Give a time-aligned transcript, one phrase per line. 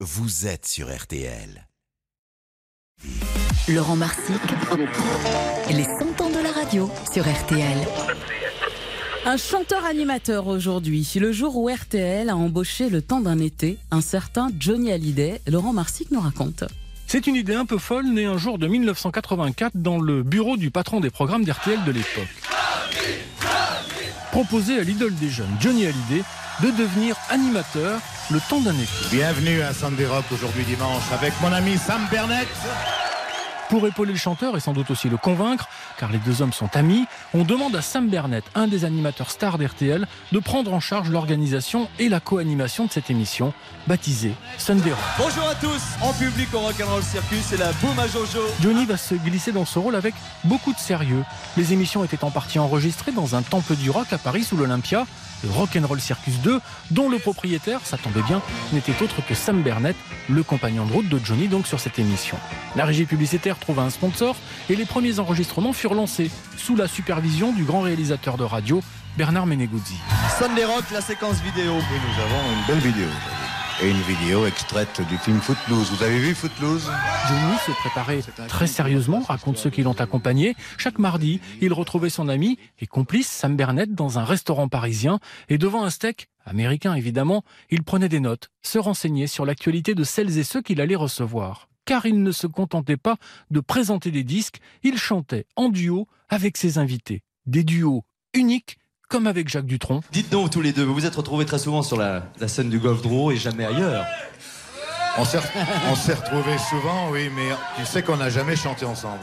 [0.00, 1.66] vous êtes sur RTL.
[3.68, 4.36] Laurent Marsic,
[5.70, 7.78] les 100 ans de la radio sur RTL.
[9.24, 14.50] Un chanteur-animateur aujourd'hui, le jour où RTL a embauché le temps d'un été, un certain
[14.60, 15.40] Johnny Hallyday.
[15.46, 16.64] Laurent Marsic nous raconte.
[17.06, 20.70] C'est une idée un peu folle née un jour de 1984 dans le bureau du
[20.70, 22.42] patron des programmes d'RTL de l'époque.
[24.30, 26.22] Proposer à l'idole des jeunes, Johnny Hallyday,
[26.62, 27.98] de devenir animateur
[28.30, 28.90] le temps d'un été.
[29.10, 32.48] Bienvenue à Sandy Rock aujourd'hui dimanche avec mon ami Sam Bernett.
[33.68, 36.76] Pour épauler le chanteur et sans doute aussi le convaincre, car les deux hommes sont
[36.76, 41.10] amis, on demande à Sam Bernett, un des animateurs stars d'RTL, de prendre en charge
[41.10, 43.52] l'organisation et la co-animation de cette émission,
[43.88, 45.00] baptisée Sunday Rock.
[45.18, 48.40] Bonjour à tous, en public au Rock'n'Roll Circus, c'est la boum à Jojo.
[48.62, 51.24] Johnny va se glisser dans ce rôle avec beaucoup de sérieux.
[51.56, 55.06] Les émissions étaient en partie enregistrées dans un temple du rock à Paris sous l'Olympia,
[55.42, 56.60] le Rock'n'Roll Circus 2,
[56.92, 58.40] dont le propriétaire, ça tombait bien,
[58.72, 59.96] n'était autre que Sam Bernett,
[60.28, 62.38] le compagnon de route de Johnny donc sur cette émission.
[62.74, 64.36] La régie publicitaire trouva un sponsor
[64.70, 68.82] et les premiers enregistrements furent lancés sous la supervision du grand réalisateur de radio
[69.16, 69.96] Bernard Meneguzzi.
[70.38, 71.74] Sunday Rock, la séquence vidéo.
[71.74, 73.46] Oui, nous avons une belle vidéo aujourd'hui.
[73.82, 75.90] Et une vidéo extraite du film Footloose.
[75.90, 76.90] Vous avez vu Footloose?
[77.28, 80.56] Johnny se préparait très sérieusement, raconte ceux qui l'ont accompagné.
[80.78, 85.18] Chaque mardi, il retrouvait son ami et complice Sam Bernett dans un restaurant parisien
[85.50, 90.04] et devant un steak américain évidemment, il prenait des notes, se renseignait sur l'actualité de
[90.04, 91.68] celles et ceux qu'il allait recevoir.
[91.86, 93.16] Car il ne se contentait pas
[93.50, 97.22] de présenter des disques, il chantait en duo avec ses invités.
[97.46, 98.76] Des duos uniques
[99.08, 100.00] comme avec Jacques Dutronc.
[100.12, 102.68] Dites donc tous les deux, vous vous êtes retrouvés très souvent sur la, la scène
[102.70, 104.04] du Golf Drouot et jamais ailleurs.
[105.18, 105.38] On s'est
[105.88, 109.22] on s'est retrouvés souvent, oui, mais tu sais qu'on n'a jamais chanté ensemble.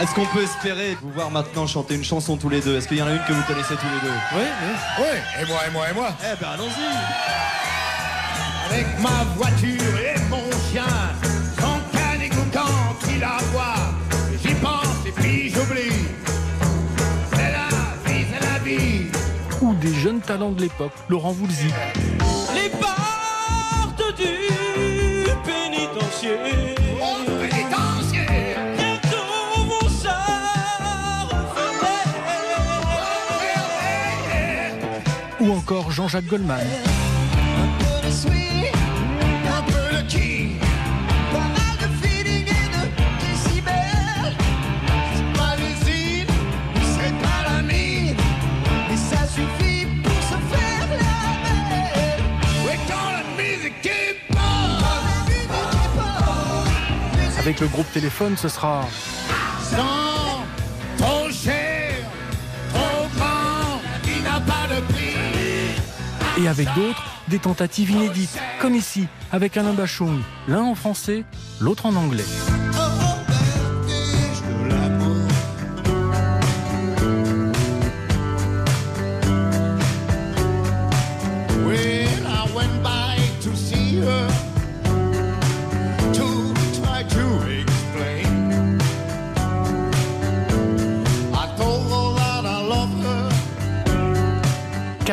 [0.00, 2.76] Est-ce qu'on peut espérer vous voir maintenant chanter une chanson tous les deux?
[2.76, 4.14] Est-ce qu'il y en a une que vous connaissez tous les deux?
[4.36, 4.74] Oui, oui.
[5.00, 6.08] Oui, et moi, et moi, et moi.
[6.22, 6.84] Eh ben allons-y
[8.72, 9.98] Avec ma voiture
[19.60, 21.68] Ou des jeunes talents de l'époque, Laurent Voulzy.
[22.54, 24.24] Les portes du
[25.44, 26.36] pénitencier
[28.76, 29.16] bientôt.
[35.40, 36.60] Ou encore Jean-Jacques Goldman.
[57.44, 58.88] Avec le groupe Téléphone, ce sera
[59.60, 60.46] Sans
[60.96, 61.92] trop cher,
[62.72, 66.42] trop grand, qui n'a pas de prix.
[66.42, 71.24] et avec d'autres des tentatives inédites, comme ici avec Alain Bachung, l'un en français,
[71.60, 72.24] l'autre en anglais.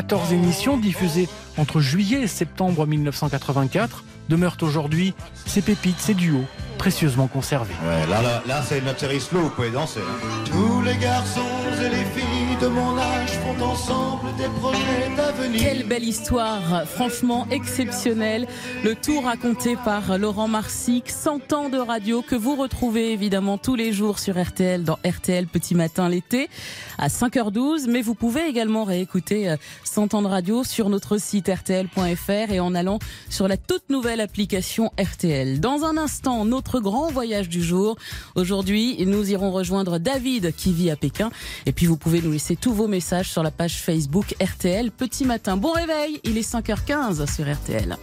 [0.00, 1.28] 14 émissions diffusées
[1.58, 5.12] entre juillet et septembre 1984 demeurent aujourd'hui
[5.44, 6.46] ces pépites, ces duos
[6.78, 7.74] précieusement conservés.
[8.08, 10.00] Là, là, là c'est notre série slow, vous pouvez danser.
[10.00, 10.44] hein.
[10.50, 11.40] Tous les garçons
[11.84, 15.62] et les filles de mon âge font ensemble des projets d'avenir.
[15.62, 18.46] Quelle belle histoire, franchement exceptionnelle.
[18.84, 23.76] Le tout raconté par Laurent Marsic, 100 ans de radio que vous retrouvez évidemment tous
[23.76, 26.50] les jours sur RTL dans RTL Petit Matin l'été
[26.98, 27.88] à 5h12.
[27.88, 32.60] Mais vous pouvez également réécouter euh, 100 ans de radio sur notre site rtl.fr et
[32.60, 32.98] en allant
[33.30, 35.60] sur la toute nouvelle application RTL.
[35.60, 37.96] Dans un instant, notre grand voyage du jour.
[38.34, 41.30] Aujourd'hui, nous irons rejoindre David qui vit à Pékin.
[41.64, 45.24] Et puis vous pouvez nous laisser tous vos messages sur la page Facebook RTL Petit
[45.24, 45.56] Matin.
[45.56, 47.96] Bon réveil, il est 5h15 sur RTL.